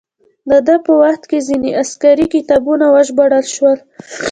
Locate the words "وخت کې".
1.01-1.39